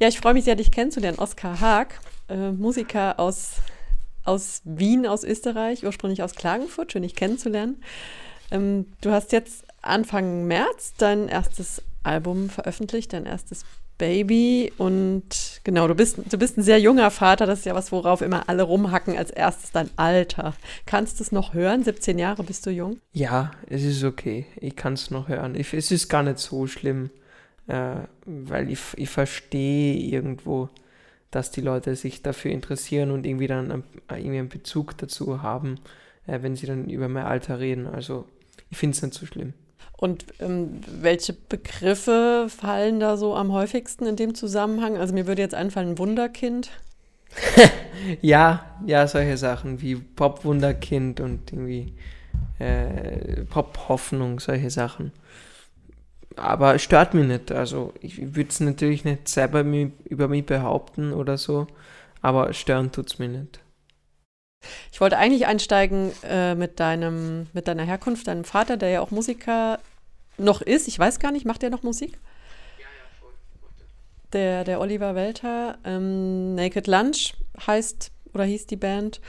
[0.00, 1.18] Ja, ich freue mich sehr, dich kennenzulernen.
[1.18, 2.00] Oskar Haag,
[2.30, 3.56] äh, Musiker aus,
[4.24, 6.92] aus Wien, aus Österreich, ursprünglich aus Klagenfurt.
[6.92, 7.82] Schön, dich kennenzulernen.
[8.50, 13.66] Ähm, du hast jetzt Anfang März dein erstes Album veröffentlicht, dein erstes
[13.98, 14.72] Baby.
[14.78, 17.44] Und genau, du bist, du bist ein sehr junger Vater.
[17.44, 19.18] Das ist ja was, worauf immer alle rumhacken.
[19.18, 20.54] Als erstes dein Alter.
[20.86, 21.84] Kannst du es noch hören?
[21.84, 22.98] 17 Jahre bist du jung?
[23.12, 24.46] Ja, es ist okay.
[24.62, 25.54] Ich kann es noch hören.
[25.56, 27.10] Ich, es ist gar nicht so schlimm,
[27.66, 27.96] äh,
[28.26, 30.68] weil ich, ich verstehe irgendwo,
[31.30, 35.78] dass die Leute sich dafür interessieren und irgendwie dann einen, irgendwie einen Bezug dazu haben,
[36.26, 37.86] äh, wenn sie dann über mein Alter reden.
[37.86, 38.26] Also
[38.70, 39.54] ich finde es nicht so schlimm.
[39.96, 44.96] Und ähm, welche Begriffe fallen da so am häufigsten in dem Zusammenhang?
[44.96, 46.70] Also mir würde jetzt einfallen Wunderkind.
[48.22, 51.92] ja, ja, solche Sachen wie Pop-Wunderkind und irgendwie
[52.58, 55.12] äh, Pop-Hoffnung, solche Sachen.
[56.40, 57.52] Aber stört mich nicht.
[57.52, 59.60] Also ich würde es natürlich nicht selber
[60.04, 61.66] über mich behaupten oder so,
[62.22, 63.60] aber stören tut es mir nicht.
[64.90, 69.10] Ich wollte eigentlich einsteigen äh, mit, deinem, mit deiner Herkunft, deinem Vater, der ja auch
[69.10, 69.78] Musiker
[70.38, 70.88] noch ist.
[70.88, 72.18] Ich weiß gar nicht, macht er noch Musik?
[72.78, 73.32] Ja, ja, voll.
[74.32, 75.78] Der, der Oliver Welter.
[75.84, 77.34] Ähm, Naked Lunch
[77.66, 79.20] heißt oder hieß die Band.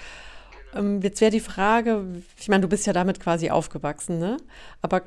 [0.75, 2.05] Ähm, jetzt wäre die Frage,
[2.37, 4.37] ich meine, du bist ja damit quasi aufgewachsen, ne?
[4.81, 5.01] Aber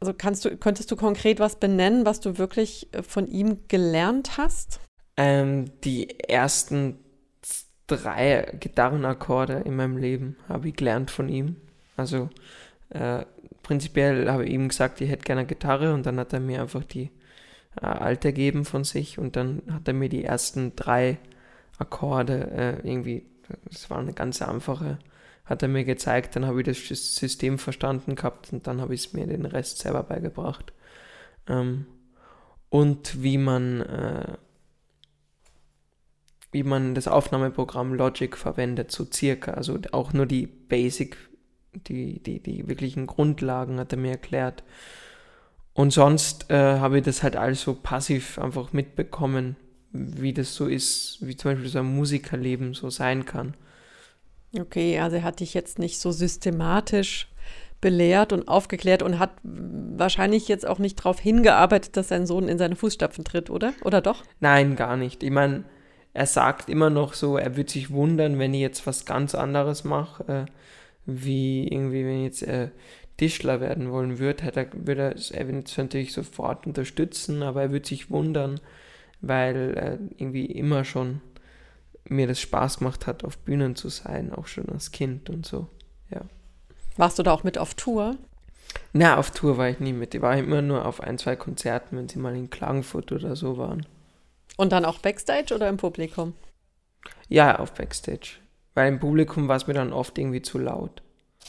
[0.00, 4.38] also kannst du, könntest du konkret was benennen, was du wirklich äh, von ihm gelernt
[4.38, 4.80] hast?
[5.16, 6.98] Ähm, die ersten
[7.86, 11.56] drei Gitarrenakkorde in meinem Leben habe ich gelernt von ihm.
[11.96, 12.30] Also
[12.90, 13.24] äh,
[13.62, 16.84] prinzipiell habe ich ihm gesagt, ich hätte gerne Gitarre und dann hat er mir einfach
[16.84, 17.10] die
[17.80, 21.18] äh, alte gegeben von sich und dann hat er mir die ersten drei
[21.78, 22.50] Akkorde
[22.82, 23.26] äh, irgendwie,
[23.64, 24.98] das war eine ganz einfache,
[25.50, 29.06] hat er mir gezeigt, dann habe ich das System verstanden gehabt und dann habe ich
[29.06, 30.72] es mir den Rest selber beigebracht.
[31.48, 31.86] Ähm,
[32.70, 34.36] und wie man äh,
[36.52, 39.52] wie man das Aufnahmeprogramm Logic verwendet, so circa.
[39.52, 41.16] Also auch nur die Basic,
[41.86, 44.64] die, die, die wirklichen Grundlagen hat er mir erklärt.
[45.72, 49.56] Und sonst äh, habe ich das halt also passiv einfach mitbekommen,
[49.92, 53.54] wie das so ist, wie zum Beispiel so ein Musikerleben so sein kann.
[54.58, 57.28] Okay, also er hat dich jetzt nicht so systematisch
[57.80, 62.58] belehrt und aufgeklärt und hat wahrscheinlich jetzt auch nicht darauf hingearbeitet, dass sein Sohn in
[62.58, 63.72] seine Fußstapfen tritt, oder?
[63.84, 64.22] Oder doch?
[64.40, 65.22] Nein, gar nicht.
[65.22, 65.64] Ich meine,
[66.12, 69.84] er sagt immer noch so, er würde sich wundern, wenn ich jetzt was ganz anderes
[69.84, 70.50] mache, äh,
[71.06, 72.68] wie irgendwie, wenn ich jetzt äh,
[73.16, 75.32] Tischler werden wollen würde, hätte er, würde er es
[75.76, 78.60] natürlich sofort unterstützen, aber er würde sich wundern,
[79.20, 81.20] weil er irgendwie immer schon
[82.04, 85.68] mir das Spaß gemacht hat, auf Bühnen zu sein, auch schon als Kind und so,
[86.10, 86.22] ja.
[86.96, 88.16] Warst du da auch mit auf Tour?
[88.92, 90.14] Na, auf Tour war ich nie mit.
[90.14, 93.56] Ich war immer nur auf ein, zwei Konzerten, wenn sie mal in Klagenfurt oder so
[93.56, 93.86] waren.
[94.56, 96.34] Und dann auch Backstage oder im Publikum?
[97.28, 98.38] Ja, auf Backstage.
[98.74, 101.02] Weil im Publikum war es mir dann oft irgendwie zu laut.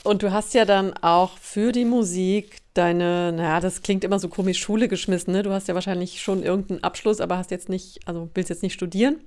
[0.04, 4.28] Und du hast ja dann auch für die Musik deine, naja, das klingt immer so
[4.28, 5.42] komisch, Schule geschmissen, ne?
[5.42, 8.72] Du hast ja wahrscheinlich schon irgendeinen Abschluss, aber hast jetzt nicht, also willst jetzt nicht
[8.72, 9.20] studieren.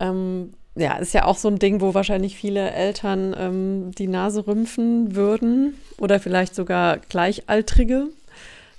[0.00, 4.46] Ähm, ja, ist ja auch so ein Ding, wo wahrscheinlich viele Eltern ähm, die Nase
[4.46, 8.08] rümpfen würden oder vielleicht sogar Gleichaltrige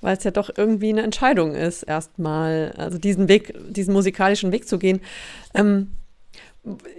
[0.06, 4.68] weil es ja doch irgendwie eine Entscheidung ist, erstmal, also diesen Weg, diesen musikalischen Weg
[4.68, 5.02] zu gehen.
[5.56, 5.92] Ähm,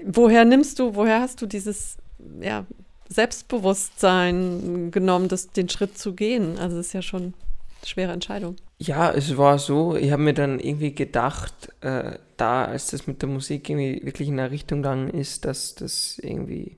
[0.04, 1.98] woher nimmst du, woher hast du dieses
[2.40, 2.66] ja,
[3.08, 6.58] Selbstbewusstsein genommen, das, den Schritt zu gehen?
[6.58, 7.34] Also das ist ja schon
[7.88, 8.56] schwere Entscheidung.
[8.78, 13.22] Ja, es war so, ich habe mir dann irgendwie gedacht, äh, da als das mit
[13.22, 16.76] der Musik irgendwie wirklich in eine Richtung gegangen ist, dass das irgendwie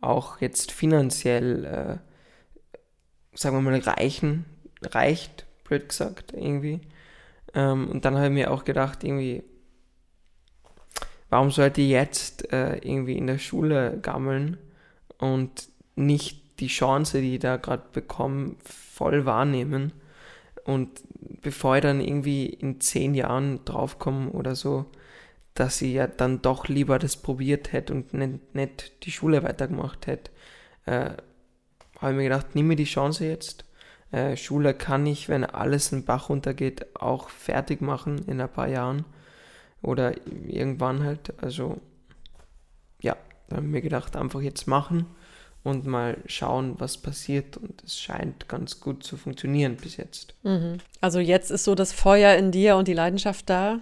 [0.00, 2.76] auch jetzt finanziell, äh,
[3.36, 4.44] sagen wir mal, reichen,
[4.82, 6.80] reicht blöd gesagt, irgendwie.
[7.54, 9.42] Ähm, und dann habe ich mir auch gedacht, irgendwie,
[11.28, 14.58] warum sollte ich jetzt äh, irgendwie in der Schule gammeln
[15.18, 19.92] und nicht die Chance, die ich da gerade bekomme, voll wahrnehmen?
[20.64, 21.02] Und
[21.42, 24.86] bevor ich dann irgendwie in zehn Jahren draufkomme oder so,
[25.54, 30.06] dass ich ja dann doch lieber das probiert hätte und nicht, nicht die Schule weitergemacht
[30.06, 30.30] hätte,
[30.86, 31.10] äh,
[31.98, 33.64] habe ich mir gedacht, nimm mir die Chance jetzt.
[34.12, 38.68] Äh, Schule kann ich, wenn alles in Bach runtergeht, auch fertig machen in ein paar
[38.68, 39.04] Jahren.
[39.82, 41.32] Oder irgendwann halt.
[41.42, 41.80] Also
[43.02, 43.16] ja,
[43.48, 45.06] da habe ich mir gedacht, einfach jetzt machen
[45.62, 47.56] und mal schauen, was passiert.
[47.56, 50.34] Und es scheint ganz gut zu funktionieren bis jetzt.
[50.42, 50.78] Mhm.
[51.00, 53.80] Also jetzt ist so das Feuer in dir und die Leidenschaft da.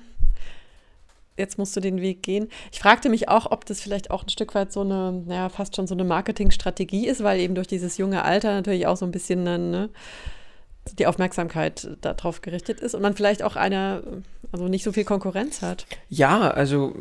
[1.37, 2.49] Jetzt musst du den Weg gehen.
[2.73, 5.77] Ich fragte mich auch, ob das vielleicht auch ein Stück weit so eine, naja, fast
[5.77, 9.13] schon so eine Marketingstrategie ist, weil eben durch dieses junge Alter natürlich auch so ein
[9.13, 9.89] bisschen dann, ne,
[10.99, 14.03] die Aufmerksamkeit darauf gerichtet ist und man vielleicht auch eine,
[14.51, 15.87] also nicht so viel Konkurrenz hat.
[16.09, 16.95] Ja, also,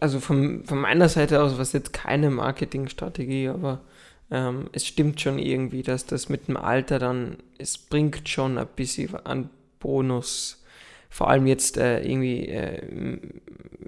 [0.00, 3.80] also von, von meiner Seite aus was jetzt keine Marketingstrategie, aber
[4.30, 8.66] ähm, es stimmt schon irgendwie, dass das mit dem Alter dann, es bringt schon ein
[8.76, 10.64] bisschen an Bonus.
[11.08, 13.18] Vor allem jetzt äh, irgendwie äh,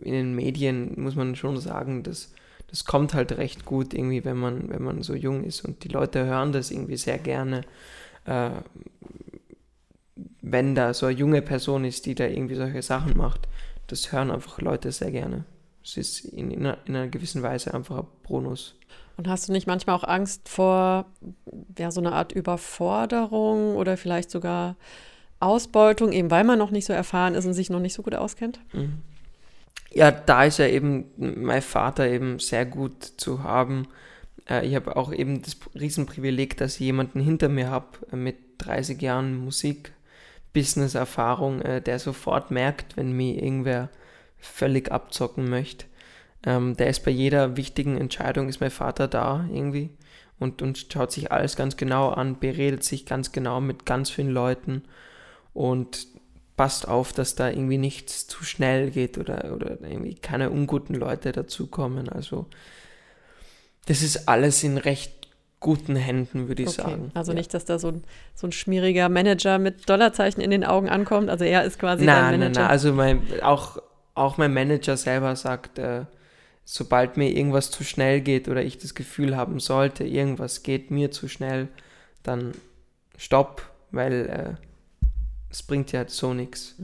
[0.03, 2.33] in den Medien muss man schon sagen, dass
[2.71, 5.89] das kommt halt recht gut irgendwie, wenn man, wenn man so jung ist und die
[5.89, 7.63] Leute hören das irgendwie sehr gerne.
[8.27, 8.51] Äh,
[10.41, 13.49] wenn da so eine junge Person ist, die da irgendwie solche Sachen macht,
[13.89, 15.45] das hören einfach Leute sehr gerne.
[15.83, 18.77] Es ist in, in, einer, in einer gewissen Weise einfach ein Bonus.
[19.17, 21.07] Und hast du nicht manchmal auch Angst vor
[21.79, 24.77] ja, so einer Art Überforderung oder vielleicht sogar
[25.41, 28.15] Ausbeutung, eben weil man noch nicht so erfahren ist und sich noch nicht so gut
[28.15, 28.61] auskennt?
[28.73, 29.03] Mhm.
[29.93, 33.89] Ja, da ist ja eben mein Vater eben sehr gut zu haben.
[34.49, 38.37] Äh, ich habe auch eben das Riesenprivileg, dass ich jemanden hinter mir habe äh, mit
[38.59, 39.93] 30 Jahren Musik,
[40.53, 43.89] Business-Erfahrung, äh, der sofort merkt, wenn mir irgendwer
[44.39, 45.87] völlig abzocken möchte.
[46.45, 49.91] Ähm, der ist bei jeder wichtigen Entscheidung, ist mein Vater da irgendwie
[50.39, 54.31] und, und schaut sich alles ganz genau an, beredet sich ganz genau mit ganz vielen
[54.31, 54.83] Leuten
[55.53, 56.07] und
[56.57, 61.33] passt auf, dass da irgendwie nichts zu schnell geht oder, oder irgendwie keine unguten Leute
[61.33, 62.09] dazukommen.
[62.09, 62.47] Also
[63.87, 65.29] das ist alles in recht
[65.59, 66.83] guten Händen, würde ich okay.
[66.83, 67.11] sagen.
[67.15, 67.39] Also ja.
[67.39, 68.05] nicht, dass da so ein,
[68.35, 71.29] so ein schmieriger Manager mit Dollarzeichen in den Augen ankommt.
[71.29, 72.61] Also er ist quasi nein, dein Manager.
[72.61, 73.83] Nein, nein, also mein, auch,
[74.15, 76.07] auch mein Manager selber sagt, äh,
[76.65, 81.11] sobald mir irgendwas zu schnell geht oder ich das Gefühl haben sollte, irgendwas geht mir
[81.11, 81.69] zu schnell,
[82.23, 82.53] dann
[83.17, 84.67] stopp, weil äh,
[85.51, 86.77] es bringt ja so nichts.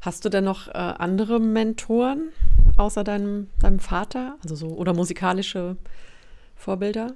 [0.00, 2.32] Hast du denn noch äh, andere Mentoren
[2.76, 4.36] außer deinem, deinem Vater?
[4.42, 5.76] Also so oder musikalische
[6.56, 7.14] Vorbilder?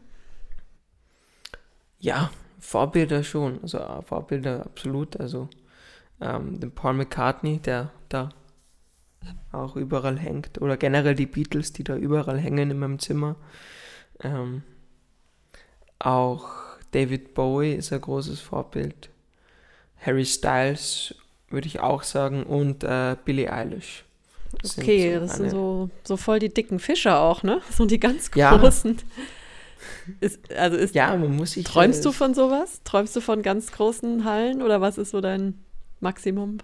[1.98, 2.30] Ja,
[2.60, 3.60] Vorbilder schon.
[3.62, 5.18] Also äh, Vorbilder absolut.
[5.18, 5.48] Also
[6.20, 8.30] ähm, den Paul McCartney, der da
[9.52, 10.60] auch überall hängt.
[10.60, 13.36] Oder generell die Beatles, die da überall hängen in meinem Zimmer.
[14.22, 14.62] Ähm,
[15.98, 16.48] auch
[16.92, 19.10] David Bowie ist ein großes Vorbild.
[20.00, 21.14] Harry Styles
[21.48, 24.04] würde ich auch sagen und äh, Billie Eilish.
[24.62, 27.60] Das okay, sind so das sind so, so voll die dicken Fische auch, ne?
[27.70, 28.96] So die ganz großen.
[28.96, 29.04] Ja.
[30.20, 31.64] Ist, also ist, ja, man muss sich.
[31.64, 32.80] Träumst äh, du von sowas?
[32.84, 35.58] Träumst du von ganz großen Hallen oder was ist so dein
[36.00, 36.58] Maximum?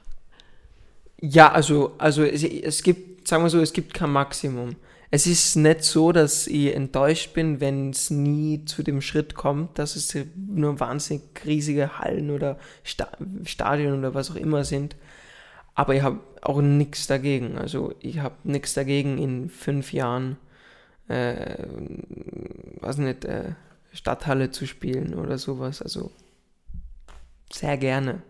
[1.20, 4.76] Ja, also, also es, es gibt, sagen wir so, es gibt kein Maximum
[5.12, 9.78] es ist nicht so, dass ich enttäuscht bin, wenn es nie zu dem Schritt kommt,
[9.78, 13.08] dass es nur wahnsinnig riesige Hallen oder Sta
[13.44, 14.94] Stadien oder was auch immer sind.
[15.74, 17.58] Aber ich habe auch nichts dagegen.
[17.58, 20.36] Also ich habe nichts dagegen in fünf Jahren,
[21.08, 21.66] äh,
[22.80, 23.54] was nicht, äh,
[23.92, 25.82] Stadthalle zu spielen oder sowas.
[25.82, 26.12] Also
[27.52, 28.22] sehr gerne.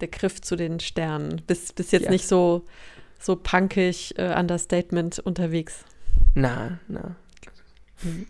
[0.00, 1.42] Der Griff zu den Sternen.
[1.46, 2.10] Bis, bis jetzt ja.
[2.10, 2.64] nicht so
[3.18, 5.84] so punkig äh, Understatement unterwegs.
[6.34, 7.16] Na, na.
[8.02, 8.26] Mhm.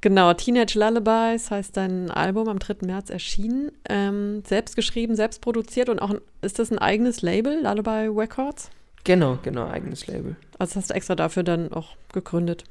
[0.00, 2.86] Genau, Teenage Lullabies heißt dein Album am 3.
[2.86, 3.72] März erschienen.
[3.88, 8.70] Ähm, selbst geschrieben, selbst produziert und auch, ist das ein eigenes Label, Lullaby Records?
[9.04, 10.36] Genau, genau, eigenes Label.
[10.58, 12.64] Also hast du extra dafür dann auch gegründet?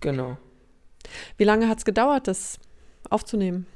[0.00, 0.38] Genau.
[1.36, 2.58] Wie lange hat es gedauert, das
[3.10, 3.66] aufzunehmen?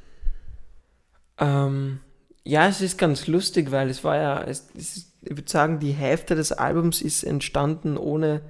[1.38, 2.00] Ähm,
[2.44, 5.78] ja, es ist ganz lustig, weil es war ja, es, es ist ich würde sagen,
[5.78, 8.42] die Hälfte des Albums ist entstanden, ohne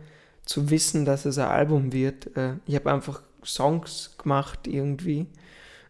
[0.45, 2.37] zu wissen, dass es ein Album wird.
[2.37, 5.27] Äh, ich habe einfach Songs gemacht irgendwie.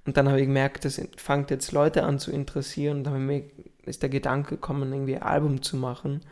[0.04, 2.98] Und dann habe ich gemerkt, das fängt jetzt Leute an zu interessieren.
[2.98, 3.42] Und dann
[3.84, 6.22] ist der Gedanke gekommen, irgendwie ein Album zu machen.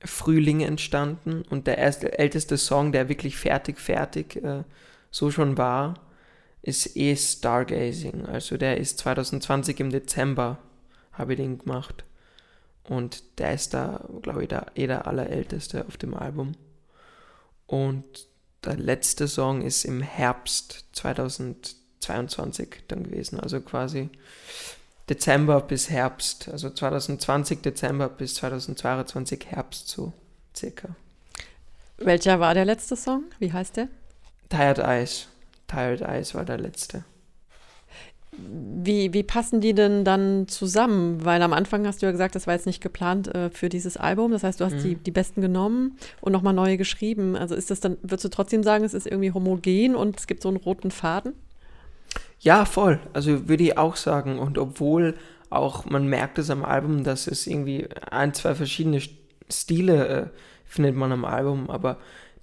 [0.04, 4.64] Frühling entstanden und der erste, älteste Song, der wirklich fertig, fertig äh,
[5.12, 5.94] so schon war,
[6.62, 8.26] ist eh Stargazing.
[8.26, 10.60] Also der ist 2020 im Dezember,
[11.14, 12.04] habe ich den gemacht.
[12.84, 16.54] Und der ist da, glaube ich, der, eh der allerälteste auf dem Album.
[17.68, 18.28] Und
[18.64, 23.40] der letzte Song ist im Herbst 2022 dann gewesen.
[23.40, 24.10] Also quasi
[25.10, 26.50] Dezember bis Herbst.
[26.50, 30.14] Also 2020 Dezember bis 2022 Herbst so
[30.56, 30.96] circa.
[31.98, 33.26] Welcher war der letzte Song?
[33.40, 33.88] Wie heißt der?
[34.50, 35.28] Tired Eyes.
[35.72, 37.04] Tired Eyes war der letzte.
[38.34, 41.26] Wie, wie passen die denn dann zusammen?
[41.26, 43.98] Weil am Anfang hast du ja gesagt, das war jetzt nicht geplant äh, für dieses
[43.98, 44.32] Album.
[44.32, 44.84] Das heißt, du hast mhm.
[44.84, 47.36] die, die besten genommen und nochmal neue geschrieben.
[47.36, 50.44] Also ist das dann, würdest du trotzdem sagen, es ist irgendwie homogen und es gibt
[50.44, 51.34] so einen roten Faden?
[52.40, 53.00] Ja, voll.
[53.14, 54.40] Also würde ich auch sagen.
[54.40, 55.16] Und obwohl
[55.50, 59.02] auch man merkt es am Album, dass es irgendwie ein, zwei verschiedene
[59.50, 60.28] Stile äh,
[60.66, 61.98] findet man am Album, aber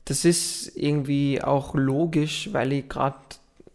[0.08, 3.18] das ist irgendwie auch logisch, weil ich gerade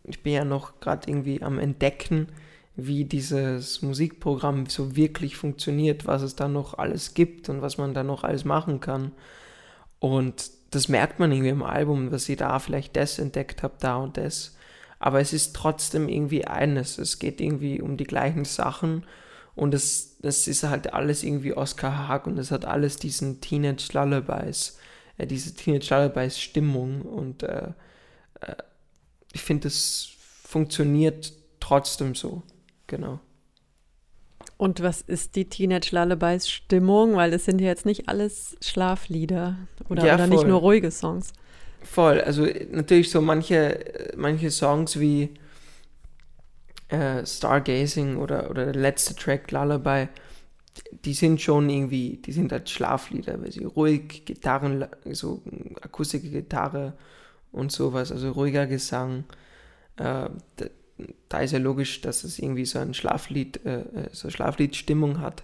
[0.03, 2.27] ich bin ja noch gerade irgendwie am Entdecken,
[2.75, 7.93] wie dieses Musikprogramm so wirklich funktioniert, was es da noch alles gibt und was man
[7.93, 9.11] da noch alles machen kann.
[9.99, 13.97] Und das merkt man irgendwie im Album, dass ich da vielleicht das entdeckt habe, da
[13.97, 14.57] und das.
[14.99, 16.97] Aber es ist trotzdem irgendwie eines.
[16.97, 19.05] Es geht irgendwie um die gleichen Sachen
[19.55, 23.89] und es, es ist halt alles irgendwie Oscar Haag und es hat alles diesen Teenage
[23.93, 24.79] Lullabies,
[25.17, 27.71] äh, diese Teenage Lullabies Stimmung und äh,
[28.41, 28.55] äh,
[29.33, 30.09] ich finde, es
[30.43, 32.43] funktioniert trotzdem so.
[32.87, 33.19] Genau.
[34.57, 37.15] Und was ist die Teenage Lullabies Stimmung?
[37.15, 39.57] Weil es sind ja jetzt nicht alles Schlaflieder
[39.89, 41.33] oder, ja, oder nicht nur ruhige Songs.
[41.81, 45.33] Voll, also natürlich so manche, manche Songs wie
[46.87, 50.07] äh, Stargazing oder, oder der letzte Track Lullaby,
[51.05, 55.41] die sind schon irgendwie, die sind halt Schlaflieder, weil sie ruhig, Gitarren, so
[55.81, 56.93] akustische Gitarre
[57.51, 59.25] und sowas, also ruhiger Gesang.
[59.97, 60.65] Äh, da,
[61.29, 65.43] da, ist ja logisch, dass es irgendwie so ein Schlaflied, äh, äh so Schlafliedstimmung hat.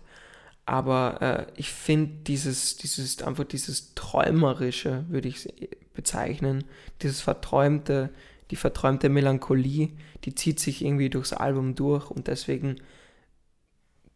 [0.66, 5.48] Aber äh, ich finde dieses, dieses, einfach dieses Träumerische, würde ich
[5.94, 6.64] bezeichnen,
[7.02, 8.10] dieses Verträumte,
[8.52, 9.90] die verträumte Melancholie,
[10.26, 12.78] die zieht sich irgendwie durchs Album durch und deswegen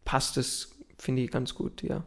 [0.05, 0.72] passt es,
[1.03, 2.03] finde ich, ganz gut, ja.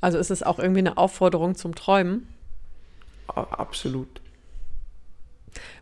[0.00, 2.28] Also ist es auch irgendwie eine Aufforderung zum Träumen?
[3.26, 4.20] Absolut.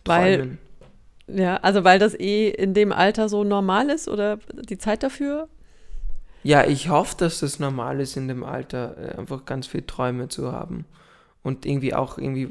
[0.04, 0.58] Weil,
[1.26, 5.48] ja, also weil das eh in dem Alter so normal ist oder die Zeit dafür?
[6.42, 10.28] Ja, ich hoffe, dass das normal ist in dem Alter, äh, einfach ganz viel Träume
[10.28, 10.84] zu haben
[11.42, 12.50] und irgendwie auch irgendwie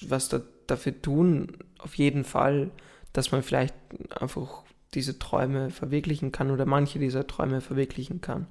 [0.00, 2.70] was da, dafür tun, auf jeden Fall,
[3.12, 3.74] dass man vielleicht
[4.10, 4.62] einfach
[4.94, 8.46] diese Träume verwirklichen kann oder manche dieser Träume verwirklichen kann.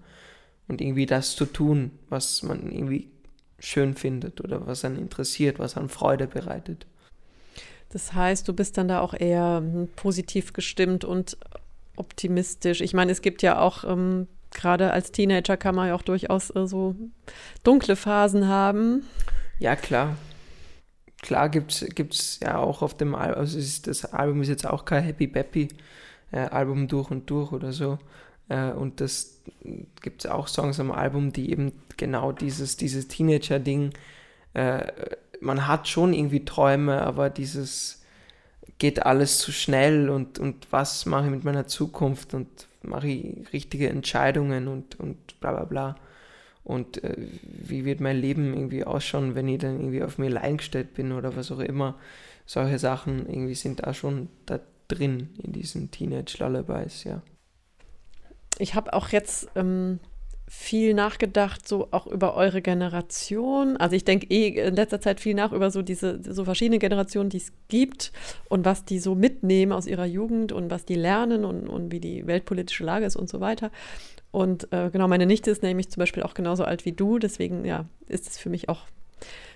[0.67, 3.09] Und irgendwie das zu tun, was man irgendwie
[3.59, 6.85] schön findet oder was einen interessiert, was einen Freude bereitet.
[7.89, 11.37] Das heißt, du bist dann da auch eher hm, positiv gestimmt und
[11.95, 12.81] optimistisch.
[12.81, 16.49] Ich meine, es gibt ja auch, ähm, gerade als Teenager kann man ja auch durchaus
[16.55, 16.95] äh, so
[17.63, 19.03] dunkle Phasen haben.
[19.59, 20.17] Ja, klar.
[21.21, 25.03] Klar gibt es ja auch auf dem Album, also das Album ist jetzt auch kein
[25.03, 25.69] Happy Peppy
[26.33, 27.97] äh, Album durch und durch oder so.
[28.49, 29.41] Äh, und das
[30.01, 33.93] gibt es auch Songs am Album, die eben genau dieses, dieses Teenager-Ding
[34.53, 34.91] äh,
[35.43, 38.01] man hat schon irgendwie Träume, aber dieses
[38.77, 42.47] geht alles zu schnell und, und was mache ich mit meiner Zukunft und
[42.81, 45.95] mache ich richtige Entscheidungen und, und bla bla bla.
[46.63, 50.57] Und äh, wie wird mein Leben irgendwie ausschauen, wenn ich dann irgendwie auf mir allein
[50.57, 51.99] gestellt bin oder was auch immer.
[52.45, 54.59] Solche Sachen irgendwie sind da schon da
[54.93, 57.21] drin in diesen Teenage Lullabies, ja.
[58.59, 59.99] Ich habe auch jetzt ähm,
[60.47, 63.75] viel nachgedacht, so auch über eure Generation.
[63.77, 67.29] Also ich denke eh in letzter Zeit viel nach über so diese so verschiedene Generationen,
[67.29, 68.11] die es gibt
[68.49, 71.99] und was die so mitnehmen aus ihrer Jugend und was die lernen und, und wie
[71.99, 73.71] die weltpolitische Lage ist und so weiter.
[74.29, 77.65] Und äh, genau, meine Nichte ist nämlich zum Beispiel auch genauso alt wie du, deswegen
[77.65, 78.81] ja, ist es für mich auch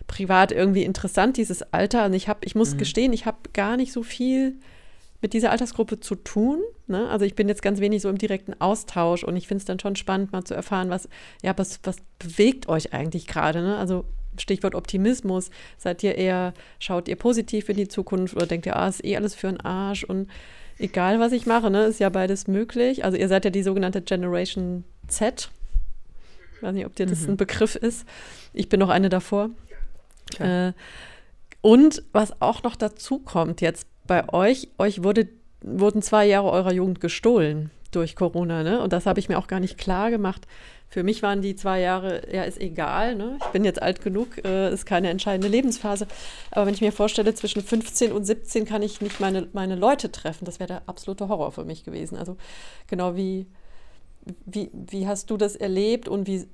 [0.07, 2.05] privat irgendwie interessant, dieses Alter.
[2.05, 2.77] Und ich habe, ich muss mhm.
[2.79, 4.55] gestehen, ich habe gar nicht so viel
[5.21, 6.59] mit dieser Altersgruppe zu tun.
[6.87, 7.09] Ne?
[7.09, 9.79] Also ich bin jetzt ganz wenig so im direkten Austausch und ich finde es dann
[9.79, 11.09] schon spannend, mal zu erfahren, was,
[11.41, 13.61] ja, was, was bewegt euch eigentlich gerade.
[13.61, 13.77] Ne?
[13.77, 14.05] Also
[14.39, 15.49] Stichwort Optimismus.
[15.77, 19.15] Seid ihr eher, schaut ihr positiv in die Zukunft oder denkt ihr, ah, ist eh
[19.15, 20.27] alles für einen Arsch und
[20.77, 23.03] egal, was ich mache, ne, ist ja beides möglich.
[23.03, 25.49] Also ihr seid ja die sogenannte Generation Z.
[26.55, 27.31] Ich weiß nicht, ob dir das mhm.
[27.31, 28.05] ein Begriff ist.
[28.53, 29.49] Ich bin noch eine davor.
[30.39, 30.73] Äh,
[31.61, 35.27] und was auch noch dazu kommt jetzt bei euch, euch wurde,
[35.61, 38.81] wurden zwei Jahre eurer Jugend gestohlen durch Corona, ne?
[38.81, 40.47] Und das habe ich mir auch gar nicht klar gemacht.
[40.89, 43.37] Für mich waren die zwei Jahre, ja, ist egal, ne?
[43.41, 46.07] Ich bin jetzt alt genug, äh, ist keine entscheidende Lebensphase.
[46.51, 50.11] Aber wenn ich mir vorstelle, zwischen 15 und 17 kann ich nicht meine, meine Leute
[50.11, 52.17] treffen, das wäre der absolute Horror für mich gewesen.
[52.17, 52.37] Also
[52.87, 53.47] genau wie,
[54.45, 56.47] wie, wie hast du das erlebt und wie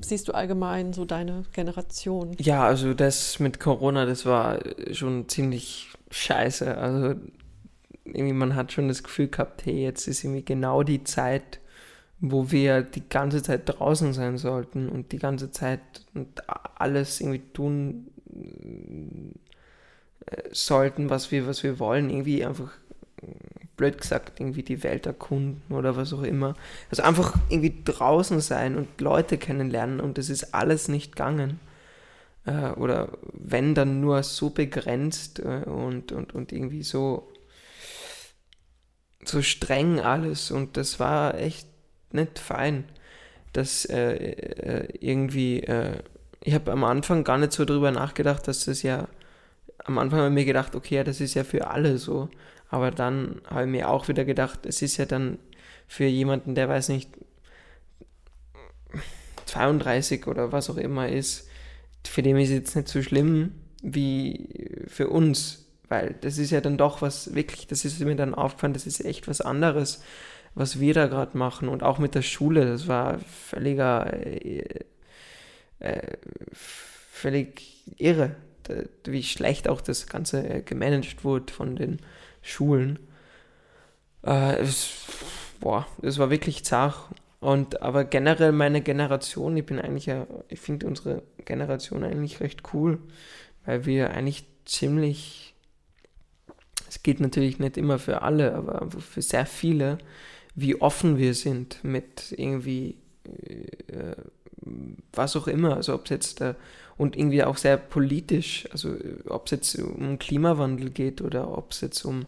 [0.00, 2.36] siehst du allgemein so deine Generation?
[2.38, 4.60] Ja, also das mit Corona, das war
[4.92, 6.76] schon ziemlich scheiße.
[6.76, 7.14] Also
[8.04, 11.60] irgendwie man hat schon das Gefühl gehabt, hey, jetzt ist irgendwie genau die Zeit,
[12.20, 15.80] wo wir die ganze Zeit draußen sein sollten und die ganze Zeit
[16.14, 16.42] und
[16.76, 18.08] alles irgendwie tun,
[20.26, 22.72] äh, sollten, was wir, was wir wollen, irgendwie einfach
[23.76, 26.54] blöd gesagt, irgendwie die Welt erkunden oder was auch immer.
[26.90, 31.60] Also einfach irgendwie draußen sein und Leute kennenlernen und das ist alles nicht gegangen.
[32.48, 37.30] Äh, oder wenn dann nur so begrenzt äh, und, und, und irgendwie so,
[39.24, 41.68] so streng alles und das war echt
[42.10, 42.84] nicht fein.
[43.52, 45.98] Dass äh, äh irgendwie, äh,
[46.42, 49.08] ich habe am Anfang gar nicht so drüber nachgedacht, dass das ja,
[49.84, 52.30] am Anfang habe ich mir gedacht, okay, ja, das ist ja für alle so.
[52.70, 55.38] Aber dann habe ich mir auch wieder gedacht, es ist ja dann
[55.86, 57.10] für jemanden, der weiß nicht,
[59.46, 61.47] 32 oder was auch immer ist,
[62.08, 66.60] für den ist es jetzt nicht so schlimm wie für uns, weil das ist ja
[66.60, 70.02] dann doch was wirklich, das ist mir dann aufgefallen, das ist echt was anderes,
[70.54, 74.84] was wir da gerade machen und auch mit der Schule, das war völliger, äh,
[75.78, 76.16] äh,
[76.52, 77.62] völlig
[77.96, 78.36] irre,
[79.04, 81.98] wie schlecht auch das Ganze gemanagt wurde von den
[82.42, 82.98] Schulen.
[84.26, 84.90] Äh, es,
[85.60, 86.96] boah, es war wirklich zart.
[87.40, 92.62] Und aber generell meine Generation, ich bin eigentlich ja, ich finde unsere Generation eigentlich recht
[92.72, 92.98] cool,
[93.64, 95.54] weil wir eigentlich ziemlich,
[96.88, 99.98] es geht natürlich nicht immer für alle, aber für sehr viele,
[100.54, 104.14] wie offen wir sind mit irgendwie äh,
[105.12, 106.54] was auch immer, also ob es jetzt äh,
[106.96, 108.94] und irgendwie auch sehr politisch, also
[109.28, 112.26] ob es jetzt um Klimawandel geht oder ob es jetzt um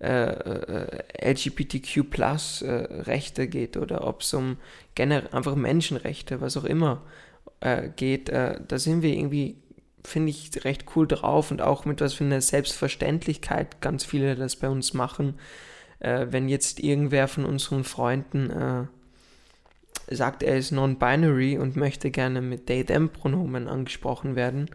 [0.00, 2.66] äh, äh, LGBTQ äh,
[3.02, 4.56] Rechte geht oder ob es um
[4.94, 7.02] generell einfach Menschenrechte, was auch immer
[7.60, 9.56] äh, geht, äh, da sind wir irgendwie,
[10.04, 14.56] finde ich, recht cool drauf und auch mit was für einer Selbstverständlichkeit ganz viele das
[14.56, 15.34] bei uns machen.
[15.98, 18.88] Äh, wenn jetzt irgendwer von unseren Freunden
[20.12, 24.68] sagt, er ist non-binary und möchte gerne mit they-them-Pronomen angesprochen werden,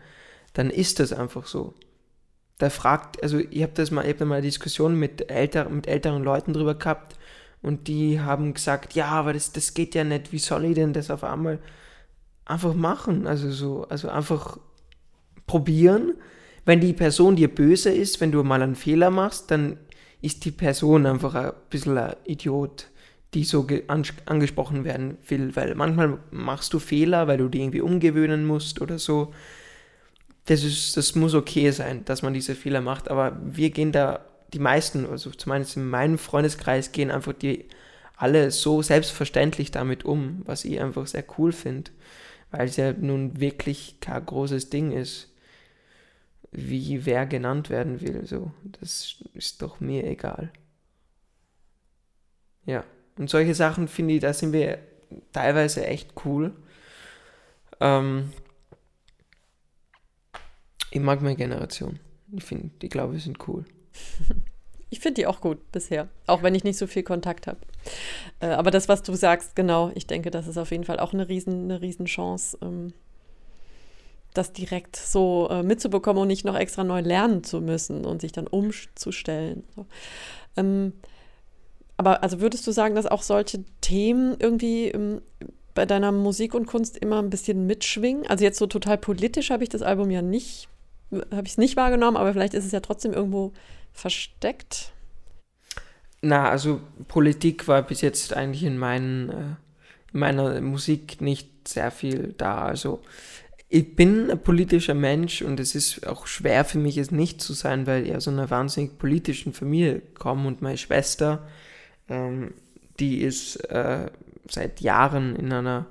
[0.54, 1.74] dann ist das einfach so.
[2.58, 5.68] Da fragt, also ich habe das mal, ich habe da mal eine Diskussion mit, älter,
[5.68, 7.18] mit älteren Leuten drüber gehabt
[7.62, 10.94] und die haben gesagt, ja, aber das, das geht ja nicht, wie soll ich denn
[10.94, 11.60] das auf einmal
[12.46, 13.28] einfach machen?
[13.28, 14.58] Also so, also einfach
[15.48, 16.14] probieren.
[16.66, 19.78] Wenn die Person dir böse ist, wenn du mal einen Fehler machst, dann
[20.22, 22.88] ist die Person einfach ein bisschen ein Idiot
[23.36, 23.68] die so
[24.26, 28.98] angesprochen werden will, weil manchmal machst du Fehler, weil du die irgendwie umgewöhnen musst oder
[28.98, 29.34] so.
[30.46, 34.26] Das, ist, das muss okay sein, dass man diese Fehler macht, aber wir gehen da,
[34.54, 37.66] die meisten, also zumindest in meinem Freundeskreis, gehen einfach die
[38.16, 41.92] alle so selbstverständlich damit um, was ich einfach sehr cool finde,
[42.52, 45.34] weil es ja nun wirklich kein großes Ding ist,
[46.52, 48.26] wie wer genannt werden will.
[48.26, 50.52] So, das ist doch mir egal.
[52.66, 52.84] Ja.
[53.18, 54.80] Und solche Sachen finde ich, da sind wir
[55.32, 56.54] teilweise echt cool.
[57.80, 58.32] Ähm,
[60.92, 62.00] ich mag meine Generation.
[62.32, 63.66] Ich finde, die glaube sind cool.
[64.90, 67.60] Ich finde die auch gut bisher, auch wenn ich nicht so viel Kontakt habe.
[68.40, 71.14] Äh, aber das, was du sagst, genau, ich denke, das ist auf jeden Fall auch
[71.14, 72.94] eine riesen, eine riesen Chance, ähm,
[74.34, 78.32] das direkt so äh, mitzubekommen und nicht noch extra neu lernen zu müssen und sich
[78.32, 79.64] dann umzustellen.
[79.76, 79.86] So.
[80.58, 80.94] Ähm,
[81.98, 85.22] aber also würdest du sagen, dass auch solche Themen irgendwie ähm,
[85.74, 88.28] bei deiner Musik und Kunst immer ein bisschen mitschwingen?
[88.28, 90.68] Also jetzt so total politisch habe ich das Album ja nicht,
[91.12, 93.54] habe ich es nicht wahrgenommen, aber vielleicht ist es ja trotzdem irgendwo
[93.96, 94.92] versteckt.
[96.22, 99.56] Na, also Politik war bis jetzt eigentlich in, meinen, äh,
[100.14, 102.66] in meiner Musik nicht sehr viel da.
[102.66, 103.02] Also
[103.70, 107.54] ich bin ein politischer Mensch und es ist auch schwer für mich, es nicht zu
[107.54, 111.48] sein, weil ich aus einer wahnsinnig politischen Familie komme und meine Schwester
[112.10, 112.54] ähm,
[113.00, 114.10] die ist äh,
[114.50, 115.88] seit Jahren in einer,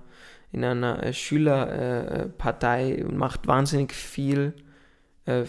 [0.52, 4.54] in einer äh, Schülerpartei und macht wahnsinnig viel
[5.26, 5.44] äh,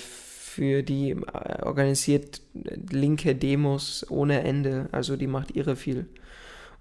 [0.55, 4.87] für die, äh, organisiert linke Demos ohne Ende.
[4.91, 6.07] Also die macht irre viel.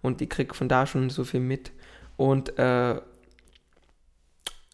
[0.01, 1.73] Und die kriegt von da schon so viel mit.
[2.17, 3.01] Und äh,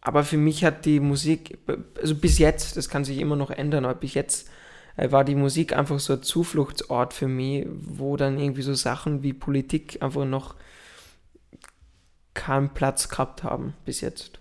[0.03, 1.59] aber für mich hat die Musik,
[2.01, 4.51] also bis jetzt, das kann sich immer noch ändern, aber bis jetzt
[4.97, 9.23] äh, war die Musik einfach so ein Zufluchtsort für mich, wo dann irgendwie so Sachen
[9.23, 10.57] wie Politik einfach noch
[12.35, 14.40] keinen Platz gehabt haben bis jetzt.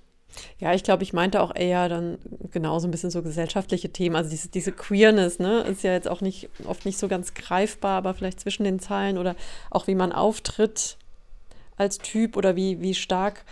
[0.59, 2.17] Ja, ich glaube, ich meinte auch eher dann
[2.51, 4.15] genauso ein bisschen so gesellschaftliche Themen.
[4.15, 7.97] Also diese, diese Queerness, ne, ist ja jetzt auch nicht oft nicht so ganz greifbar,
[7.97, 9.35] aber vielleicht zwischen den Zeilen oder
[9.69, 10.97] auch wie man auftritt
[11.77, 13.45] als Typ oder wie, wie stark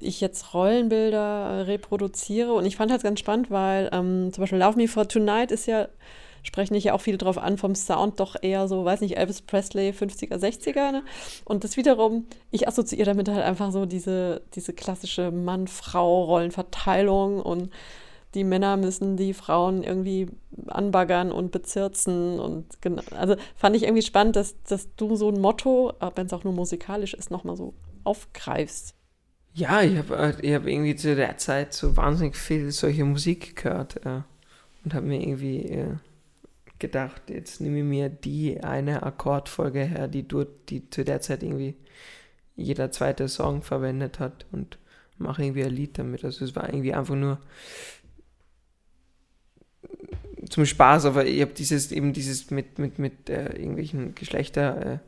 [0.00, 2.52] ich jetzt Rollenbilder reproduziere.
[2.52, 5.66] Und ich fand das ganz spannend, weil ähm, zum Beispiel Love Me for Tonight ist
[5.66, 5.88] ja
[6.44, 9.42] sprechen dich ja auch viele drauf an, vom Sound doch eher so, weiß nicht, Elvis
[9.42, 10.92] Presley 50er, 60er.
[10.92, 11.02] Ne?
[11.44, 17.70] Und das wiederum, ich assoziiere damit halt einfach so diese, diese klassische Mann-Frau-Rollenverteilung und
[18.34, 20.28] die Männer müssen die Frauen irgendwie
[20.66, 23.02] anbaggern und bezirzen und genau.
[23.16, 26.52] Also fand ich irgendwie spannend, dass, dass du so ein Motto, wenn es auch nur
[26.52, 28.94] musikalisch ist, nochmal so aufgreifst.
[29.54, 33.62] Ja, ich habe äh, ich hab irgendwie zu der Zeit so wahnsinnig viel solche Musik
[33.62, 34.22] gehört äh,
[34.84, 35.94] und habe mir irgendwie äh,
[36.78, 41.42] gedacht, jetzt nehme ich mir die eine Akkordfolge her, die, du, die zu der Zeit
[41.42, 41.76] irgendwie
[42.56, 44.78] jeder zweite Song verwendet hat und
[45.18, 46.24] mache irgendwie ein Lied damit.
[46.24, 47.38] Also es war irgendwie einfach nur
[50.48, 55.00] zum Spaß, aber ich habe dieses eben dieses mit, mit, mit äh, irgendwelchen Geschlechterrollen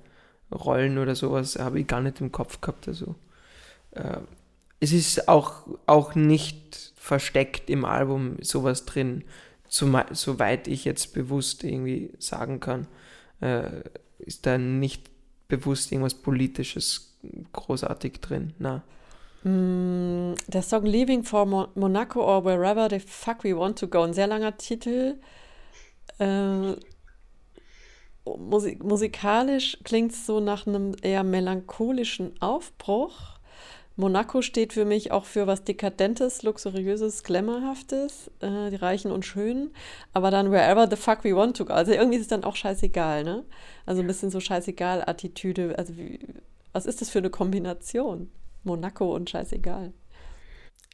[0.97, 2.89] äh, oder sowas habe ich gar nicht im Kopf gehabt.
[2.89, 3.15] Also
[3.93, 4.19] äh,
[4.81, 9.25] es ist auch, auch nicht versteckt im Album sowas drin,
[9.69, 12.87] soweit ich jetzt bewusst irgendwie sagen kann,
[13.41, 13.83] äh,
[14.19, 15.11] ist da nicht
[15.49, 17.17] bewusst irgendwas Politisches
[17.53, 18.53] großartig drin.
[18.59, 18.83] Na.
[19.45, 24.03] Mm, der Song Leaving for Mo Monaco or Wherever the Fuck We Want to Go,
[24.03, 25.17] ein sehr langer Titel.
[26.19, 26.77] Äh,
[28.25, 33.36] musik musikalisch klingt es so nach einem eher melancholischen Aufbruch.
[33.99, 39.71] Monaco steht für mich auch für was Dekadentes, Luxuriöses, Glamourhaftes, äh, die Reichen und Schönen.
[40.13, 41.73] Aber dann wherever the fuck we want to go.
[41.73, 43.45] Also irgendwie ist es dann auch scheißegal, ne?
[43.87, 45.79] Also ein bisschen so scheißegal-Attitüde.
[45.79, 46.21] Also wie,
[46.73, 48.31] was ist das für eine Kombination?
[48.65, 49.95] Monaco und scheißegal.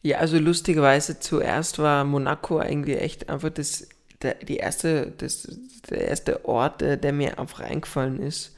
[0.02, 3.88] Ja, also lustigerweise zuerst war Monaco eigentlich echt einfach das,
[4.20, 5.48] der, die erste, das,
[5.90, 8.56] der erste Ort, der, der mir einfach eingefallen ist.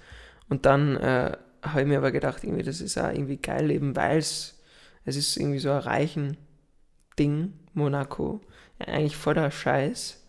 [0.50, 3.96] Und dann äh, habe ich mir aber gedacht, irgendwie, das ist auch irgendwie geil, eben
[3.96, 4.62] weil es,
[5.04, 6.36] ist irgendwie so ein reichen
[7.18, 8.40] Ding, Monaco.
[8.78, 10.24] Eigentlich voll der Scheiß.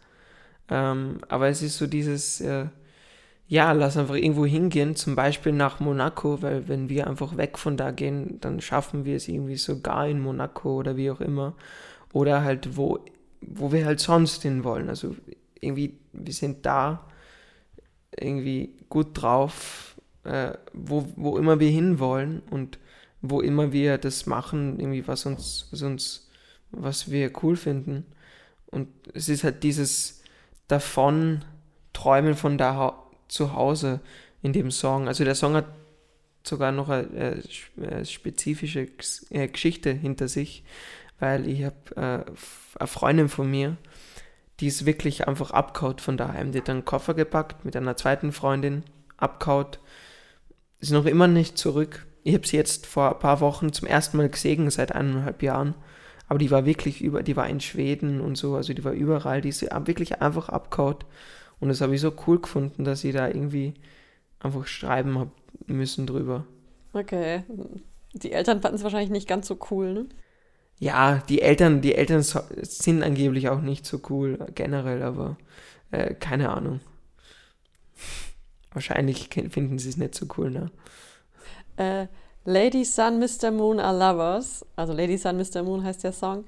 [0.69, 2.67] Ähm, aber es ist so dieses, äh,
[3.47, 7.77] ja, lass einfach irgendwo hingehen, zum Beispiel nach Monaco, weil wenn wir einfach weg von
[7.77, 11.55] da gehen, dann schaffen wir es irgendwie sogar in Monaco oder wie auch immer.
[12.13, 12.99] Oder halt wo,
[13.41, 14.89] wo wir halt sonst hin wollen.
[14.89, 15.15] Also
[15.59, 17.07] irgendwie, wir sind da
[18.17, 19.84] irgendwie gut drauf,
[20.25, 22.79] äh, wo, wo immer wir hinwollen und
[23.21, 26.29] wo immer wir das machen, irgendwie was uns, was uns,
[26.71, 28.05] was wir cool finden.
[28.67, 30.21] Und es ist halt dieses
[30.67, 31.43] davon
[31.93, 34.01] träumen von da zu Hause
[34.41, 35.07] in dem Song.
[35.07, 35.65] Also der Song hat
[36.43, 37.41] sogar noch eine,
[37.77, 38.87] eine spezifische
[39.29, 40.63] äh, Geschichte hinter sich,
[41.19, 43.77] weil ich habe äh, eine Freundin von mir,
[44.59, 46.51] die ist wirklich einfach abgehaut von daheim.
[46.51, 48.83] Die hat einen Koffer gepackt mit einer zweiten Freundin,
[49.17, 49.79] abgehaut
[50.85, 52.05] ist noch immer nicht zurück.
[52.23, 55.75] Ich habe sie jetzt vor ein paar Wochen zum ersten Mal gesehen, seit eineinhalb Jahren.
[56.27, 59.41] Aber die war wirklich über, die war in Schweden und so, also die war überall,
[59.41, 61.05] die ist wirklich einfach abgehaut.
[61.59, 63.75] Und das habe ich so cool gefunden, dass ich da irgendwie
[64.39, 65.31] einfach schreiben habe
[65.67, 66.45] müssen drüber.
[66.93, 67.43] Okay.
[68.13, 70.05] Die Eltern fanden es wahrscheinlich nicht ganz so cool, ne?
[70.77, 75.37] Ja, die Eltern, die Eltern sind angeblich auch nicht so cool generell, aber
[75.91, 76.81] äh, keine Ahnung.
[78.75, 80.69] Wahrscheinlich finden sie es nicht so cool, ne?
[81.77, 82.07] Äh,
[82.43, 83.49] Lady Sun, Mr.
[83.49, 84.65] Moon are lovers.
[84.75, 85.63] Also Lady Sun, Mr.
[85.63, 86.43] Moon heißt der Song.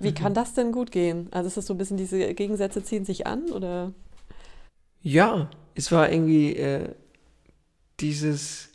[0.00, 0.14] Wie mhm.
[0.14, 1.28] kann das denn gut gehen?
[1.30, 3.92] Also ist das so ein bisschen, diese Gegensätze ziehen sich an, oder?
[5.00, 6.92] Ja, es war irgendwie äh,
[8.00, 8.70] dieses,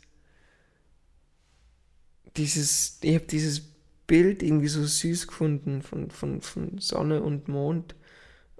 [2.36, 3.62] dieses, ich habe dieses
[4.06, 7.94] Bild irgendwie so süß gefunden von, von, von Sonne und Mond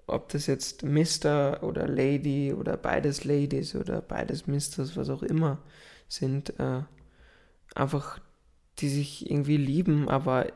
[0.07, 1.63] ob das jetzt Mr.
[1.63, 5.59] oder Lady oder beides Ladies oder beides Misters, was auch immer
[6.09, 6.83] sind, äh,
[7.75, 8.21] einfach
[8.79, 10.53] die sich irgendwie lieben, aber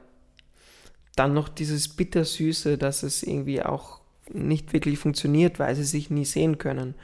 [1.16, 6.24] dann noch dieses Bittersüße, dass es irgendwie auch nicht wirklich funktioniert, weil sie sich nie
[6.24, 6.94] sehen können,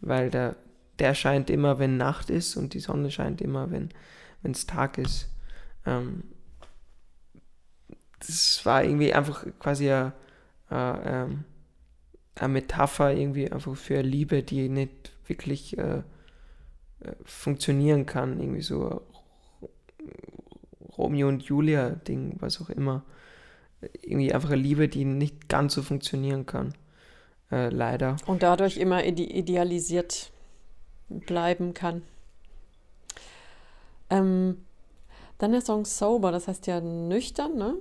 [0.00, 0.56] weil der,
[0.98, 3.90] der scheint immer, wenn Nacht ist und die Sonne scheint immer, wenn
[4.42, 5.28] es Tag ist.
[5.86, 6.24] Ähm,
[8.18, 10.12] das war irgendwie einfach quasi ein,
[10.70, 11.44] äh, ähm,
[12.34, 16.02] eine Metapher irgendwie einfach für Liebe, die nicht wirklich äh, äh,
[17.24, 18.40] funktionieren kann.
[18.40, 19.02] Irgendwie so
[20.96, 23.04] Romeo und Julia Ding, was auch immer.
[24.02, 26.74] Irgendwie einfach eine Liebe, die nicht ganz so funktionieren kann.
[27.50, 28.16] Äh, leider.
[28.26, 30.30] Und dadurch immer ide idealisiert
[31.08, 32.02] bleiben kann.
[34.08, 34.64] Ähm,
[35.38, 37.74] dann der Song Sober, das heißt ja nüchtern, ne?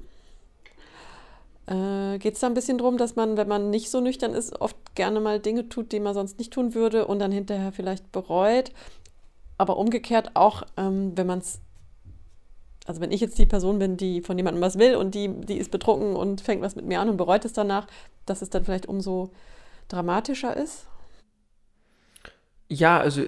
[1.68, 4.60] Äh, Geht es da ein bisschen darum, dass man, wenn man nicht so nüchtern ist,
[4.60, 8.12] oft gerne mal Dinge tut, die man sonst nicht tun würde und dann hinterher vielleicht
[8.12, 8.72] bereut?
[9.58, 11.62] Aber umgekehrt auch, ähm, wenn man es,
[12.86, 15.58] also wenn ich jetzt die Person bin, die von jemandem was will und die, die
[15.58, 17.88] ist betrunken und fängt was mit mir an und bereut es danach,
[18.26, 19.32] dass es dann vielleicht umso
[19.88, 20.88] dramatischer ist?
[22.70, 23.24] Ja, also,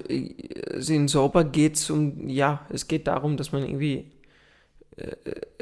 [0.71, 4.12] also in Sober geht es um, ja, es geht darum, dass man irgendwie
[4.95, 5.15] äh,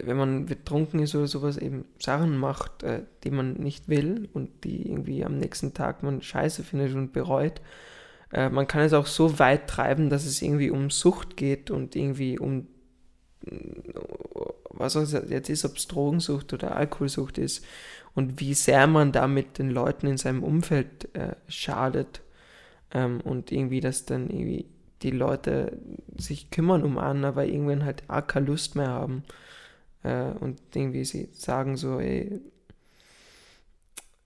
[0.04, 4.64] wenn man betrunken ist oder sowas, eben Sachen macht, äh, die man nicht will und
[4.64, 7.62] die irgendwie am nächsten Tag man scheiße findet und bereut.
[8.32, 11.96] Äh, man kann es auch so weit treiben, dass es irgendwie um Sucht geht und
[11.96, 12.68] irgendwie um
[14.70, 17.66] was es jetzt ist, ob es Drogensucht oder Alkoholsucht ist
[18.14, 22.22] und wie sehr man damit den Leuten in seinem Umfeld äh, schadet
[22.94, 24.66] ähm, und irgendwie, dass dann irgendwie
[25.02, 25.78] die Leute
[26.16, 29.24] sich kümmern um einen, aber irgendwann halt auch keine Lust mehr haben.
[30.04, 32.40] Äh, und irgendwie sie sagen so, ey,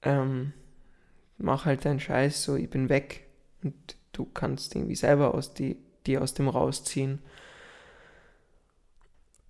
[0.04, 0.54] ähm,
[1.38, 3.28] mach halt deinen Scheiß, so ich bin weg
[3.64, 3.74] und
[4.12, 7.20] du kannst irgendwie selber aus die, die aus dem rausziehen.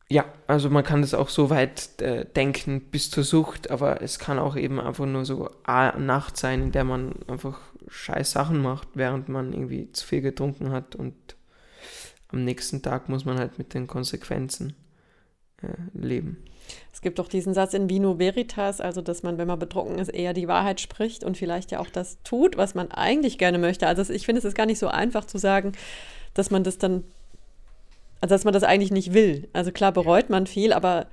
[0.08, 4.20] Ja, also man kann das auch so weit äh, denken bis zur Sucht, aber es
[4.20, 8.62] kann auch eben einfach nur so eine Nacht sein, in der man einfach scheiß Sachen
[8.62, 11.16] macht, während man irgendwie zu viel getrunken hat und
[12.30, 14.76] am nächsten Tag muss man halt mit den Konsequenzen
[15.62, 16.44] äh, leben.
[16.92, 20.10] Es gibt doch diesen Satz in Vino Veritas, also dass man, wenn man betrunken ist,
[20.10, 23.88] eher die Wahrheit spricht und vielleicht ja auch das tut, was man eigentlich gerne möchte.
[23.88, 25.74] Also ich finde, es ist gar nicht so einfach zu sagen,
[26.34, 27.04] dass man das dann,
[28.22, 29.48] also dass man das eigentlich nicht will.
[29.54, 31.08] Also klar bereut man viel, aber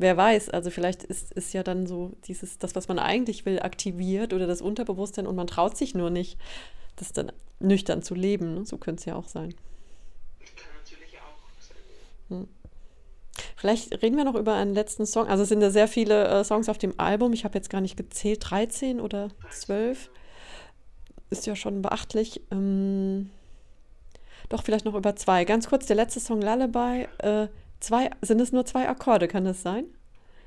[0.00, 3.60] wer weiß, also vielleicht ist, ist ja dann so dieses, das, was man eigentlich will,
[3.60, 6.38] aktiviert oder das Unterbewusstsein und man traut sich nur nicht,
[6.96, 8.54] das dann nüchtern zu leben.
[8.54, 8.64] Ne?
[8.64, 9.54] So könnte es ja auch sein.
[10.56, 12.38] Kann natürlich auch sein.
[12.38, 12.48] Hm.
[13.56, 15.28] Vielleicht reden wir noch über einen letzten Song.
[15.28, 17.34] Also es sind ja sehr viele äh, Songs auf dem Album.
[17.34, 20.10] Ich habe jetzt gar nicht gezählt, 13 oder 12.
[21.28, 22.40] Ist ja schon beachtlich.
[22.50, 23.30] Ähm,
[24.48, 25.44] doch, vielleicht noch über zwei.
[25.44, 27.06] Ganz kurz, der letzte Song Lullaby.
[27.18, 27.48] Äh,
[27.80, 29.86] Zwei, sind es nur zwei Akkorde, kann das sein?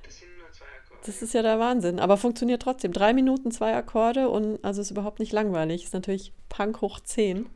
[0.03, 1.01] Das sind nur zwei Akkorde.
[1.05, 1.99] Das ist ja der Wahnsinn.
[1.99, 2.93] Aber funktioniert trotzdem.
[2.93, 5.83] Drei Minuten, zwei Akkorde und also ist überhaupt nicht langweilig.
[5.83, 7.47] Ist natürlich Punk hoch 10.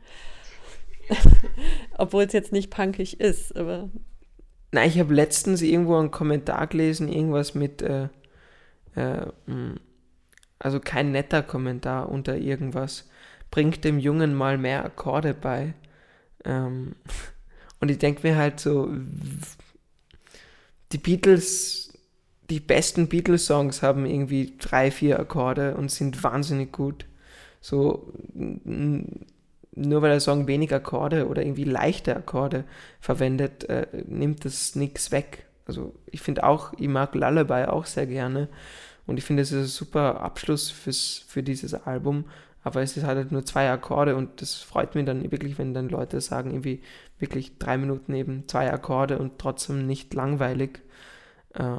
[1.98, 3.90] Obwohl es jetzt nicht punkig ist, aber.
[4.72, 8.10] Nein, ich habe letztens irgendwo einen Kommentar gelesen, irgendwas mit, äh,
[8.96, 9.80] äh, hm,
[10.60, 13.08] also kein netter Kommentar unter irgendwas.
[13.50, 15.74] Bringt dem Jungen mal mehr Akkorde bei.
[16.44, 16.96] Ähm,
[17.80, 18.92] und ich denke mir halt so,
[20.92, 21.94] die Beatles,
[22.50, 27.06] die besten Beatles-Songs haben irgendwie drei, vier Akkorde und sind wahnsinnig gut.
[27.60, 32.64] So, nur weil der Song wenig Akkorde oder irgendwie leichte Akkorde
[33.00, 35.46] verwendet, äh, nimmt das nichts weg.
[35.66, 38.48] Also ich finde auch, ich mag Lullaby auch sehr gerne
[39.06, 42.26] und ich finde, es ist ein super Abschluss fürs, für dieses Album,
[42.64, 45.90] aber es ist halt nur zwei Akkorde und das freut mich dann wirklich, wenn dann
[45.90, 46.82] Leute sagen, irgendwie,
[47.20, 50.80] wirklich drei Minuten eben zwei Akkorde und trotzdem nicht langweilig.
[51.54, 51.78] Äh,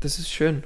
[0.00, 0.62] das ist schön.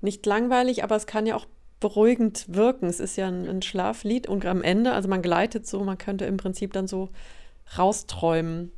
[0.00, 1.46] Nicht langweilig, aber es kann ja auch
[1.80, 2.86] beruhigend wirken.
[2.86, 6.24] Es ist ja ein, ein Schlaflied und am Ende, also man gleitet so, man könnte
[6.24, 7.10] im Prinzip dann so
[7.76, 8.72] rausträumen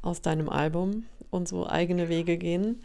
[0.00, 2.82] aus deinem Album und so eigene Wege gehen.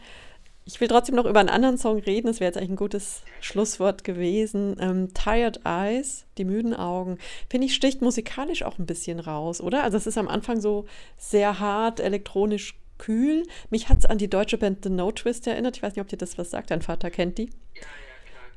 [0.70, 2.26] Ich will trotzdem noch über einen anderen Song reden.
[2.26, 4.76] Das wäre jetzt eigentlich ein gutes Schlusswort gewesen.
[4.78, 7.16] Ähm, Tired Eyes, die müden Augen,
[7.48, 9.82] finde ich, sticht musikalisch auch ein bisschen raus, oder?
[9.82, 10.84] Also es ist am Anfang so
[11.16, 13.44] sehr hart, elektronisch kühl.
[13.70, 15.78] Mich hat es an die deutsche Band The No Twist erinnert.
[15.78, 16.70] Ich weiß nicht, ob dir das was sagt.
[16.70, 17.48] Dein Vater kennt die.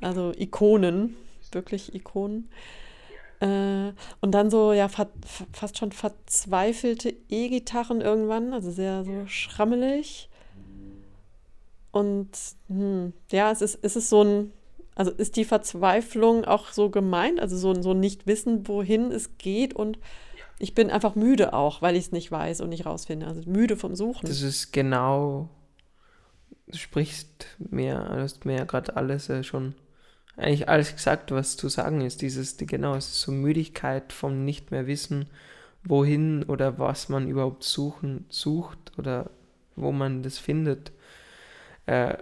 [0.02, 1.16] Also Ikonen,
[1.54, 2.50] wirklich Ikonen.
[3.40, 5.08] Äh, und dann so, ja, fa
[5.54, 10.28] fast schon verzweifelte E-Gitarren irgendwann, also sehr so schrammelig.
[11.92, 12.30] Und
[12.68, 14.52] hm, ja, es ist, ist es so ein,
[14.96, 19.74] also ist die Verzweiflung auch so gemeint, also so, so nicht wissen, wohin es geht
[19.74, 20.00] und
[20.60, 23.26] ich bin einfach müde auch, weil ich es nicht weiß und nicht rausfinde.
[23.26, 24.28] Also müde vom Suchen.
[24.28, 25.50] Das ist genau,
[26.68, 29.74] du sprichst mehr, du hast mir ja gerade alles äh, schon,
[30.38, 32.22] eigentlich alles gesagt, was zu sagen ist.
[32.22, 35.26] Dieses, die, genau, es ist so Müdigkeit vom nicht mehr wissen,
[35.84, 39.32] wohin oder was man überhaupt suchen, sucht oder
[39.76, 40.92] wo man das findet
[41.86, 42.16] äh,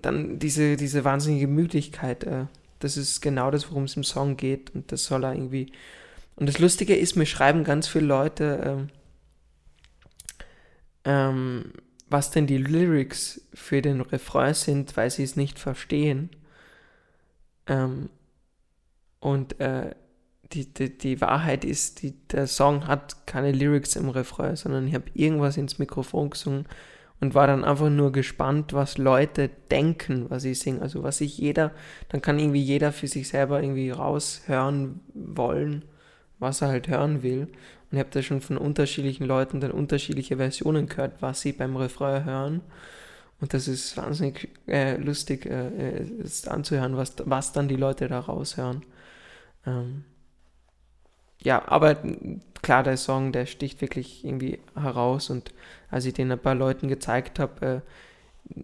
[0.00, 2.46] dann diese, diese wahnsinnige Müdigkeit, äh,
[2.78, 5.72] das ist genau das, worum es im Song geht und das soll er irgendwie.
[6.36, 8.88] Und das Lustige ist, mir schreiben ganz viele Leute, ähm,
[11.04, 11.72] ähm,
[12.08, 16.30] was denn die Lyrics für den Refrain sind, weil sie es nicht verstehen.
[17.66, 18.10] Ähm,
[19.20, 19.94] und äh,
[20.52, 24.94] die, die, die Wahrheit ist, die, der Song hat keine Lyrics im Refrain, sondern ich
[24.94, 26.66] habe irgendwas ins Mikrofon gesungen,
[27.22, 30.82] und war dann einfach nur gespannt, was Leute denken, was ich singe.
[30.82, 31.70] Also was sich jeder,
[32.08, 35.84] dann kann irgendwie jeder für sich selber irgendwie raushören wollen,
[36.40, 37.42] was er halt hören will.
[37.42, 41.76] Und ich habe da schon von unterschiedlichen Leuten dann unterschiedliche Versionen gehört, was sie beim
[41.76, 42.60] Refrain hören.
[43.40, 48.18] Und das ist wahnsinnig äh, lustig, äh, ist anzuhören, was, was dann die Leute da
[48.18, 48.82] raushören.
[49.64, 50.02] Ähm,
[51.40, 51.98] ja, aber
[52.62, 55.52] klar, der Song, der sticht wirklich irgendwie heraus und
[55.90, 57.82] als ich den ein paar Leuten gezeigt habe,
[58.46, 58.60] äh,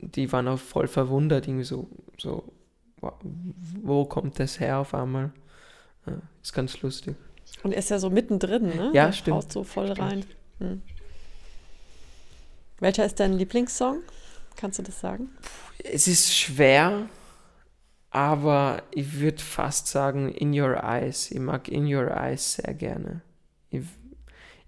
[0.00, 2.44] die waren auch voll verwundert, irgendwie so, so
[3.82, 5.30] wo kommt das her auf einmal?
[6.42, 7.16] Ist ganz lustig.
[7.62, 8.90] Und er ist ja so mittendrin, ne?
[8.94, 9.36] Ja, Der stimmt.
[9.36, 10.00] Haut so voll Stimmt.
[10.00, 10.24] rein.
[10.58, 10.82] Hm.
[12.80, 13.98] Welcher ist dein Lieblingssong?
[14.56, 15.30] Kannst du das sagen?
[15.84, 17.08] Es ist schwer,
[18.10, 21.30] aber ich würde fast sagen In Your Eyes.
[21.30, 23.22] Ich mag In Your Eyes sehr gerne.
[23.70, 23.82] Ich,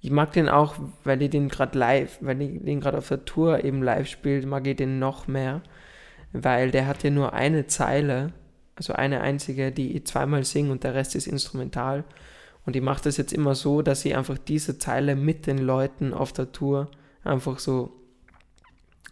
[0.01, 3.25] ich mag den auch, weil ich den gerade live, weil ich den gerade auf der
[3.25, 5.63] Tour eben live spiele, mag ich den noch mehr,
[6.33, 8.33] weil der hat ja nur eine Zeile,
[8.77, 12.05] also eine einzige, die ich zweimal singe und der Rest ist instrumental.
[12.67, 16.13] Und ich mache das jetzt immer so, dass ich einfach diese Zeile mit den Leuten
[16.13, 16.91] auf der Tour
[17.25, 18.01] einfach so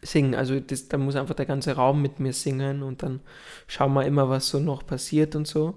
[0.02, 0.34] singen.
[0.34, 3.20] Also das, da muss einfach der ganze Raum mit mir singen und dann
[3.66, 5.74] schauen wir immer, was so noch passiert und so.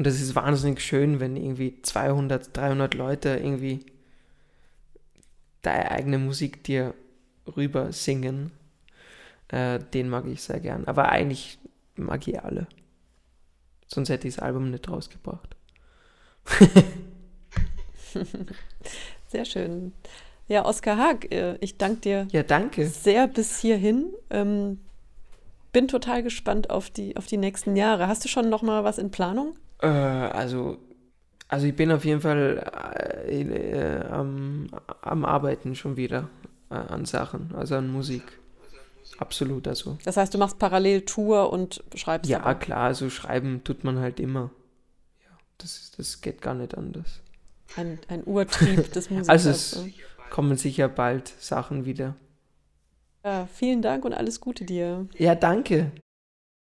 [0.00, 3.84] Und das ist wahnsinnig schön, wenn irgendwie 200, 300 Leute irgendwie
[5.60, 6.94] deine eigene Musik dir
[7.54, 8.50] rüber singen.
[9.48, 10.86] Äh, den mag ich sehr gern.
[10.86, 11.58] Aber eigentlich
[11.96, 12.66] mag ich alle.
[13.88, 15.54] Sonst hätte ich das Album nicht rausgebracht.
[19.26, 19.92] Sehr schön.
[20.48, 22.86] Ja, Oskar Haag, äh, ich danke dir Ja, danke.
[22.86, 24.14] sehr bis hierhin.
[24.30, 24.80] Ähm,
[25.72, 28.08] bin total gespannt auf die, auf die nächsten Jahre.
[28.08, 29.56] Hast du schon noch mal was in Planung?
[29.82, 30.78] Äh, also,
[31.48, 32.62] also ich bin auf jeden Fall
[33.26, 34.66] äh, äh, am,
[35.02, 36.28] am Arbeiten schon wieder
[36.70, 38.22] äh, an Sachen, also an Musik.
[39.18, 39.98] Absolut, also.
[40.04, 42.54] Das heißt, du machst parallel Tour und schreibst Ja, dabei.
[42.54, 44.50] klar, also schreiben tut man halt immer.
[45.22, 47.20] Ja, das, das geht gar nicht anders.
[47.76, 49.28] Ein, ein Urtrieb des Musikers.
[49.28, 49.84] Also es
[50.30, 52.16] kommen sicher bald Sachen wieder.
[53.24, 55.06] ja, vielen Dank und alles Gute dir.
[55.18, 55.92] Ja, danke.